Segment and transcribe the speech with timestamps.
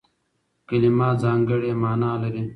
[0.67, 2.43] کلیمه ځانګړې مانا لري.